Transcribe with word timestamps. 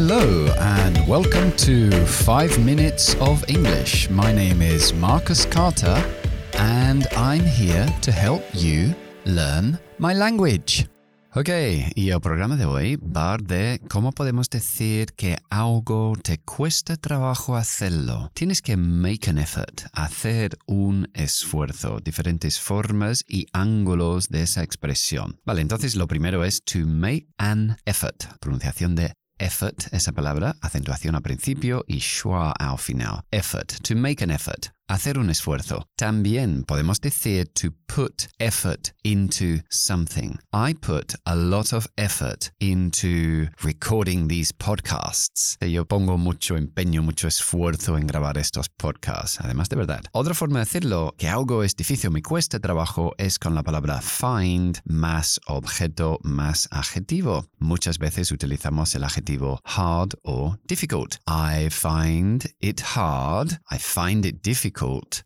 hello, 0.00 0.46
and 0.58 1.06
welcome 1.06 1.52
to 1.58 1.90
5 2.06 2.58
Minutes 2.64 3.14
of 3.20 3.44
English. 3.48 4.08
My 4.08 4.32
name 4.32 4.62
is 4.62 4.94
Marcus 4.94 5.44
Carter, 5.44 6.02
and 6.54 7.06
I'm 7.14 7.44
here 7.44 7.86
to 8.00 8.10
help 8.10 8.42
you 8.54 8.94
learn 9.26 9.78
my 9.98 10.14
language. 10.14 10.88
Ok, 11.34 11.50
y 11.94 12.10
el 12.10 12.20
programa 12.20 12.56
de 12.56 12.64
hoy 12.64 12.96
va 12.96 13.36
de 13.36 13.78
cómo 13.90 14.12
podemos 14.12 14.48
decir 14.48 15.12
que 15.14 15.36
algo 15.50 16.14
te 16.20 16.38
cuesta 16.38 16.96
trabajo 16.96 17.54
hacerlo. 17.56 18.30
Tienes 18.32 18.62
que 18.62 18.78
make 18.78 19.28
an 19.28 19.36
effort, 19.36 19.82
hacer 19.92 20.56
un 20.66 21.10
esfuerzo, 21.12 22.00
diferentes 22.02 22.58
formas 22.58 23.22
y 23.28 23.46
ángulos 23.52 24.30
de 24.30 24.44
esa 24.44 24.62
expresión. 24.62 25.38
Vale, 25.44 25.60
entonces 25.60 25.94
lo 25.94 26.08
primero 26.08 26.42
es 26.42 26.64
to 26.64 26.86
make 26.86 27.26
an 27.36 27.76
effort, 27.84 28.24
pronunciación 28.40 28.94
de 28.94 29.12
effort, 29.40 29.92
esa 29.92 30.12
palabra, 30.12 30.56
acentuación 30.60 31.14
al 31.14 31.22
principio 31.22 31.84
y 31.88 32.00
schwa 32.00 32.52
al 32.52 32.78
final. 32.78 33.24
Effort, 33.30 33.80
to 33.82 33.96
make 33.96 34.22
an 34.22 34.30
effort 34.30 34.72
hacer 34.90 35.18
un 35.18 35.30
esfuerzo. 35.30 35.86
También 35.96 36.64
podemos 36.64 37.00
decir 37.00 37.48
to 37.54 37.70
put 37.86 38.26
effort 38.38 38.92
into 39.04 39.62
something. 39.70 40.36
I 40.52 40.74
put 40.74 41.14
a 41.24 41.36
lot 41.36 41.72
of 41.72 41.86
effort 41.96 42.50
into 42.58 43.48
recording 43.62 44.28
these 44.28 44.52
podcasts. 44.52 45.56
Yo 45.60 45.84
pongo 45.84 46.18
mucho 46.18 46.56
empeño, 46.56 47.02
mucho 47.02 47.28
esfuerzo 47.28 47.96
en 47.96 48.06
grabar 48.06 48.36
estos 48.36 48.68
podcasts, 48.68 49.38
además 49.40 49.68
de 49.68 49.76
verdad. 49.76 50.00
Otra 50.12 50.34
forma 50.34 50.58
de 50.58 50.64
decirlo, 50.64 51.14
que 51.16 51.28
algo 51.28 51.62
es 51.62 51.76
difícil, 51.76 52.10
me 52.10 52.22
cuesta 52.22 52.58
trabajo, 52.58 53.12
es 53.16 53.38
con 53.38 53.54
la 53.54 53.62
palabra 53.62 54.00
find 54.00 54.80
más 54.84 55.40
objeto 55.46 56.18
más 56.22 56.68
adjetivo. 56.72 57.46
Muchas 57.58 57.98
veces 57.98 58.32
utilizamos 58.32 58.94
el 58.96 59.04
adjetivo 59.04 59.60
hard 59.64 60.14
o 60.24 60.56
difficult. 60.66 61.16
I 61.28 61.70
find 61.70 62.44
it 62.58 62.80
hard. 62.96 63.52
I 63.70 63.78
find 63.78 64.26
it 64.26 64.42
difficult 64.42 64.79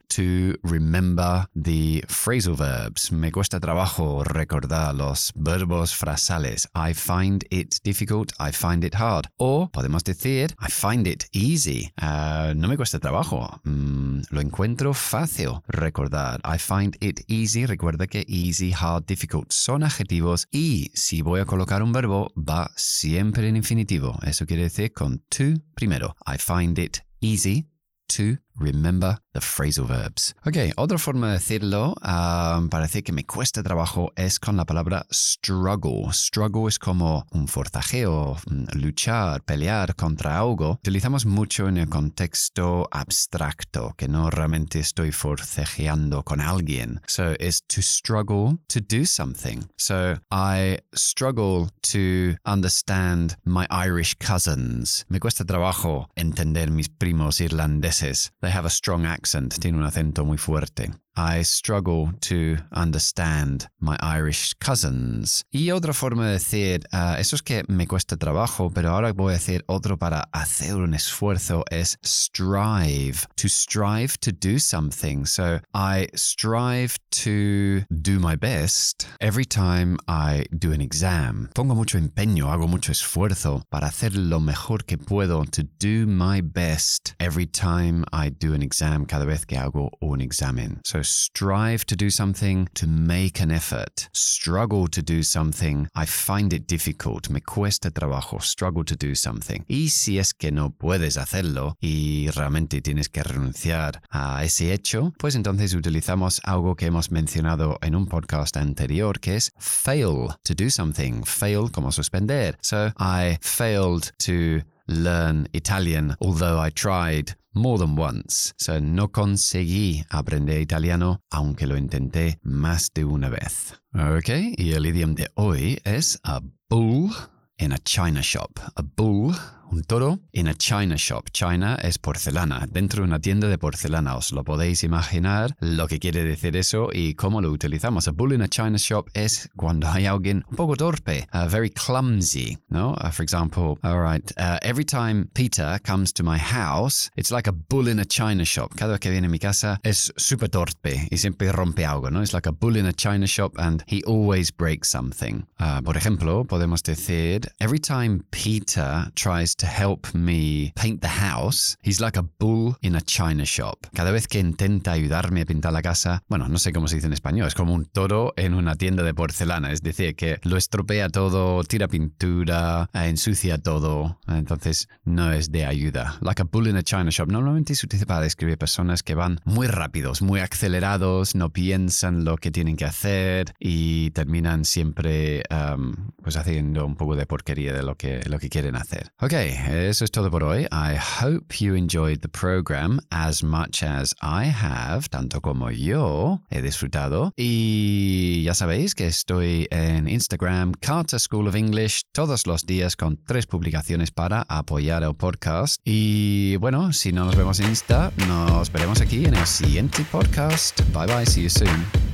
to 0.09 0.57
remember 0.63 1.47
the 1.55 2.03
phrasal 2.09 2.57
verbs. 2.57 3.13
Me 3.13 3.31
cuesta 3.31 3.61
trabajo 3.61 4.25
recordar 4.25 4.95
los 4.95 5.33
verbos 5.35 5.95
frasales. 5.95 6.69
I 6.75 6.93
find 6.93 7.45
it 7.51 7.77
difficult, 7.85 8.33
I 8.39 8.53
find 8.53 8.85
it 8.85 8.95
hard. 8.95 9.29
O 9.37 9.69
podemos 9.71 10.05
decir, 10.05 10.55
I 10.61 10.71
find 10.71 11.07
it 11.07 11.25
easy. 11.33 11.93
Uh, 12.01 12.55
no 12.55 12.69
me 12.69 12.77
cuesta 12.77 12.99
trabajo. 12.99 13.61
Mm, 13.65 14.23
lo 14.31 14.41
encuentro 14.41 14.95
fácil 14.95 15.61
recordar. 15.69 16.41
I 16.45 16.59
find 16.59 16.97
it 17.01 17.21
easy. 17.29 17.67
Recuerda 17.67 18.07
que 18.07 18.25
easy, 18.29 18.73
hard, 18.73 19.07
difficult 19.07 19.53
son 19.53 19.83
adjetivos 19.83 20.47
y 20.51 20.91
si 20.95 21.23
voy 21.23 21.41
a 21.41 21.45
colocar 21.45 21.83
un 21.83 21.93
verbo 21.93 22.33
va 22.37 22.71
siempre 22.77 23.49
en 23.49 23.57
infinitivo. 23.57 24.19
Eso 24.23 24.47
quiere 24.47 24.65
decir 24.65 24.93
con 24.93 25.19
to 25.29 25.55
primero. 25.75 26.17
I 26.27 26.39
find 26.39 26.79
it 26.79 26.99
easy 27.21 27.69
to 28.09 28.44
remember 28.57 29.19
the 29.33 29.41
phrasal 29.41 29.87
verbs. 29.87 30.35
Ok, 30.47 30.73
otra 30.77 30.99
forma 30.99 31.29
de 31.29 31.33
decirlo 31.35 31.95
um, 32.03 32.69
para 32.69 32.83
decir 32.83 33.03
que 33.03 33.13
me 33.13 33.25
cuesta 33.25 33.63
trabajo 33.63 34.13
es 34.17 34.39
con 34.39 34.57
la 34.57 34.65
palabra 34.65 35.07
struggle. 35.11 36.13
Struggle 36.13 36.69
es 36.69 36.79
como 36.79 37.27
un 37.33 37.49
forcejeo, 37.49 38.37
mm, 38.47 38.79
luchar, 38.79 39.43
pelear 39.43 39.95
contra 39.97 40.39
algo. 40.39 40.79
Utilizamos 40.83 41.27
mucho 41.27 41.69
en 41.69 41.79
el 41.79 41.89
contexto 41.89 42.89
abstracto, 42.91 43.95
que 43.97 44.09
no 44.09 44.31
realmente 44.31 44.79
estoy 44.79 45.13
forcejeando 45.13 46.23
con 46.23 46.41
alguien. 46.41 47.01
So 47.07 47.35
it's 47.41 47.63
to 47.69 47.83
struggle 47.83 48.59
to 48.69 48.81
do 48.81 49.05
something. 49.05 49.69
So 49.77 50.19
I 50.31 50.79
struggle 50.95 51.71
to 51.93 52.37
understand 52.45 53.37
my 53.45 53.67
Irish 53.71 54.17
cousins. 54.17 55.05
Me 55.09 55.19
cuesta 55.19 55.45
trabajo 55.45 56.09
entender 56.15 56.71
mis 56.71 56.89
primos 56.89 57.41
irlandeses. 57.41 58.33
They 58.45 58.51
have 58.51 58.67
a 58.67 58.71
strong 58.71 59.07
accent, 59.07 59.59
tiene 59.59 59.79
un 59.79 59.85
acento 59.85 60.23
muy 60.23 60.37
fuerte. 60.37 60.91
I 61.17 61.43
struggle 61.43 62.13
to 62.23 62.57
understand 62.73 63.69
my 63.81 63.97
Irish 64.01 64.55
cousins. 64.59 65.45
Y 65.53 65.71
otra 65.71 65.93
forma 65.93 66.27
de 66.27 66.33
decir, 66.33 66.81
uh, 66.93 67.17
eso 67.19 67.37
es 67.37 67.43
que 67.43 67.63
me 67.69 67.87
cuesta 67.87 68.17
trabajo, 68.17 68.71
pero 68.75 68.91
ahora 68.91 69.13
voy 69.13 69.33
a 69.33 69.37
decir 69.37 69.63
otro 69.69 69.97
para 69.97 70.29
hacer 70.33 70.75
un 70.77 70.95
esfuerzo 70.95 71.65
es 71.71 71.99
strive. 72.03 73.27
To 73.37 73.49
strive 73.49 74.19
to 74.21 74.33
do 74.33 74.59
something. 74.59 75.25
So 75.25 75.61
I 75.73 76.09
strive 76.15 76.99
to 77.23 77.85
do 77.91 78.19
my 78.19 78.35
best 78.35 79.07
every 79.21 79.45
time 79.45 79.99
I 80.09 80.47
do 80.51 80.73
an 80.73 80.81
exam. 80.81 81.51
Pongo 81.55 81.75
mucho 81.75 81.99
empeño, 81.99 82.51
hago 82.51 82.67
mucho 82.67 82.91
esfuerzo 82.91 83.63
para 83.71 83.87
hacer 83.87 84.17
lo 84.17 84.41
mejor 84.41 84.85
que 84.85 84.99
puedo. 84.99 85.45
To 85.53 85.63
do 85.79 86.07
my 86.07 86.41
best 86.41 87.15
every 87.21 87.47
time 87.47 88.05
I 88.13 88.31
do 88.31 88.53
an 88.55 88.63
exam. 88.63 89.07
Cada 89.07 89.27
vez 89.27 89.47
que 89.47 89.57
hago 89.59 89.91
un 90.01 90.21
examen. 90.21 90.81
So 90.85 91.04
strive 91.05 91.85
to 91.87 91.97
do 91.97 92.11
something, 92.11 92.67
to 92.75 92.87
make 92.87 93.41
an 93.41 93.51
effort, 93.51 94.09
struggle 94.13 94.89
to 94.89 95.03
do 95.03 95.23
something, 95.23 95.89
I 95.95 96.07
find 96.07 96.53
it 96.53 96.67
difficult, 96.67 97.29
me 97.31 97.41
cuesta 97.41 97.91
trabajo, 97.91 98.41
struggle 98.41 98.85
to 98.85 98.97
do 98.97 99.15
something. 99.15 99.65
Y 99.69 99.89
si 99.89 100.19
es 100.19 100.33
que 100.33 100.51
no 100.51 100.71
puedes 100.71 101.17
hacerlo 101.17 101.77
y 101.81 102.29
realmente 102.31 102.81
tienes 102.81 103.09
que 103.09 103.23
renunciar 103.23 104.03
a 104.11 104.45
ese 104.45 104.73
hecho, 104.73 105.13
pues 105.19 105.35
entonces 105.35 105.75
utilizamos 105.75 106.41
algo 106.45 106.77
que 106.77 106.87
hemos 106.87 107.11
mencionado 107.11 107.79
en 107.83 107.95
un 107.95 108.07
podcast 108.07 108.57
anterior 108.57 109.21
que 109.21 109.37
es 109.37 109.53
fail 109.59 110.29
to 110.43 110.55
do 110.55 110.71
something, 110.71 111.23
fail 111.25 111.71
como 111.71 111.93
suspender. 111.93 112.57
So 112.63 112.93
I 112.99 113.39
failed 113.41 114.13
to 114.27 114.65
learn 114.87 115.49
Italian, 115.53 116.17
although 116.21 116.59
I 116.59 116.71
tried 116.71 117.37
more 117.55 117.79
than 117.79 117.97
once. 117.97 118.53
So 118.59 118.81
no 118.81 119.09
conseguí 119.09 120.05
aprender 120.11 120.61
italiano, 120.61 121.21
aunque 121.31 121.67
lo 121.67 121.77
intenté 121.77 122.39
más 122.43 122.91
de 122.95 123.05
una 123.05 123.29
vez. 123.29 123.75
Ok, 123.95 124.29
y 124.57 124.73
el 124.73 124.87
idioma 124.87 125.15
de 125.15 125.31
hoy 125.35 125.81
es 125.85 126.19
a 126.25 126.41
bull 126.69 127.11
in 127.59 127.73
a 127.73 127.79
china 127.79 128.21
shop. 128.23 128.59
A 128.77 128.83
bull 128.83 129.35
un 129.75 129.83
toro 129.83 130.21
in 130.33 130.47
a 130.47 130.55
china 130.55 130.97
shop. 130.97 131.31
China 131.33 131.77
es 131.83 131.99
porcelana, 131.99 132.67
dentro 132.71 133.03
de 133.03 133.09
una 133.09 133.19
tienda 133.19 133.49
de 133.49 133.59
porcelana. 133.59 134.17
Os 134.17 134.33
lo 134.33 134.45
podéis 134.45 134.85
imaginar 134.85 135.57
lo 135.61 135.89
que 135.89 135.99
quiere 135.99 136.23
decir 136.23 136.57
eso 136.57 136.91
y 136.93 137.15
cómo 137.15 137.41
lo 137.41 137.51
utilizamos. 137.51 138.07
A 138.07 138.13
bull 138.13 138.33
in 138.33 138.43
a 138.43 138.49
china 138.49 138.79
shop 138.79 139.09
es 139.15 139.49
cuando 139.57 139.89
hay 139.89 140.07
alguien 140.07 140.45
un 140.49 140.57
poco 140.57 140.77
torpe, 140.77 141.27
uh, 141.33 141.49
very 141.49 141.71
clumsy, 141.71 142.57
¿no? 142.69 142.93
Uh, 142.93 143.11
for 143.11 143.23
example, 143.23 143.77
all 143.83 144.01
right, 144.01 144.33
uh, 144.39 144.59
every 144.63 144.85
time 144.85 145.29
Peter 145.35 145.81
comes 145.83 146.13
to 146.13 146.23
my 146.23 146.39
house, 146.39 147.11
it's 147.17 147.33
like 147.33 147.49
a 147.49 147.53
bull 147.53 147.89
in 147.89 147.99
a 147.99 148.05
china 148.05 148.45
shop. 148.45 148.75
Cada 148.77 148.93
vez 148.93 149.01
que 149.01 149.11
viene 149.11 149.27
a 149.27 149.31
mi 149.31 149.39
casa 149.39 149.81
es 149.83 150.13
súper 150.17 150.51
torpe 150.51 151.09
y 151.11 151.17
siempre 151.17 151.51
rompe 151.51 151.85
algo, 151.85 152.11
¿no? 152.11 152.23
It's 152.23 152.33
like 152.33 152.49
a 152.49 152.53
bull 152.53 152.77
in 152.77 152.87
a 152.87 152.93
china 152.93 153.27
shop 153.27 153.59
and 153.59 153.83
he 153.89 154.05
always 154.07 154.53
breaks 154.53 154.89
something. 154.89 155.47
Uh, 155.59 155.83
por 155.83 155.97
ejemplo, 155.97 156.45
podemos 156.45 156.83
decir, 156.83 157.51
every 157.61 157.81
time 157.81 158.25
Peter 158.31 159.11
tries 159.17 159.57
to 159.57 159.64
to 159.65 159.71
help 159.71 160.15
me 160.15 160.73
paint 160.75 161.01
the 161.01 161.09
house, 161.09 161.77
he's 161.83 162.01
like 162.01 162.19
a 162.19 162.23
bull 162.23 162.77
in 162.83 162.95
a 162.95 163.01
china 163.01 163.45
shop. 163.45 163.87
Cada 163.95 164.13
vez 164.13 164.29
que 164.29 164.39
intenta 164.39 164.93
ayudarme 164.93 165.43
a 165.43 165.47
pintar 165.47 165.73
la 165.73 165.83
casa, 165.83 166.23
bueno, 166.29 166.49
no 166.49 166.59
sé 166.59 166.73
cómo 166.73 166.89
se 166.89 166.97
dice 166.97 167.07
en 167.07 167.13
español, 167.13 167.47
es 167.47 167.55
como 167.55 167.75
un 167.75 167.87
toro 167.87 168.35
en 168.37 168.55
una 168.55 168.77
tienda 168.77 169.03
de 169.03 169.15
porcelana, 169.15 169.73
es 169.73 169.83
decir, 169.83 170.15
que 170.15 170.39
lo 170.43 170.57
estropea 170.57 171.09
todo, 171.09 171.63
tira 171.65 171.89
pintura, 171.89 172.91
ensucia 172.93 173.59
todo, 173.59 174.21
entonces 174.29 174.89
no 175.05 175.33
es 175.33 175.51
de 175.51 175.65
ayuda. 175.65 176.19
Like 176.21 176.43
a 176.43 176.45
bull 176.45 176.69
in 176.69 176.77
a 176.77 176.83
china 176.83 177.11
shop, 177.11 177.31
normalmente 177.31 177.75
se 177.75 177.87
utiliza 177.87 178.07
para 178.07 178.21
describir 178.21 178.59
personas 178.59 179.03
que 179.03 179.15
van 179.15 179.41
muy 179.45 179.67
rápidos, 179.67 180.21
muy 180.21 180.41
acelerados, 180.41 181.35
no 181.35 181.51
piensan 181.51 182.25
lo 182.25 182.37
que 182.37 182.51
tienen 182.51 182.77
que 182.77 182.85
hacer 182.85 183.55
y 183.59 184.11
terminan 184.11 184.65
siempre 184.65 185.43
um, 185.51 185.95
pues 186.23 186.37
haciendo 186.37 186.85
un 186.85 186.97
poco 186.97 187.17
de 187.17 187.27
porquería 187.27 187.73
de 187.73 187.83
lo 187.83 187.97
que, 187.97 188.23
lo 188.29 188.39
que 188.39 188.49
quieren 188.49 188.77
hacer. 188.77 189.13
Ok, 189.21 189.33
eso 189.49 190.05
es 190.05 190.11
todo 190.11 190.31
por 190.31 190.43
hoy. 190.43 190.67
I 190.71 190.97
hope 190.97 191.61
you 191.61 191.75
enjoyed 191.75 192.21
the 192.21 192.29
program 192.29 193.01
as 193.11 193.43
much 193.43 193.83
as 193.83 194.15
I 194.23 194.47
have, 194.47 195.09
tanto 195.09 195.41
como 195.41 195.71
yo 195.71 196.41
he 196.51 196.63
disfrutado. 196.63 197.33
Y 197.37 198.43
ya 198.45 198.55
sabéis 198.55 198.95
que 198.95 199.07
estoy 199.07 199.67
en 199.71 200.09
Instagram, 200.09 200.73
Carter 200.81 201.21
School 201.21 201.49
of 201.49 201.55
English, 201.55 202.03
todos 202.13 202.47
los 202.47 202.65
días 202.67 202.97
con 202.97 203.17
tres 203.17 203.47
publicaciones 203.47 204.11
para 204.11 204.47
apoyar 204.49 205.03
el 205.03 205.15
podcast. 205.15 205.81
Y 205.85 206.57
bueno, 206.57 206.93
si 206.93 207.13
no 207.13 207.25
nos 207.25 207.37
vemos 207.37 207.61
en 207.61 207.69
Insta, 207.69 208.13
nos 208.29 208.71
veremos 208.73 209.01
aquí 209.01 209.25
en 209.25 209.35
el 209.35 209.47
siguiente 209.47 210.05
podcast. 210.11 210.81
Bye 210.93 211.07
bye, 211.07 211.27
see 211.27 211.43
you 211.43 211.51
soon. 211.51 212.14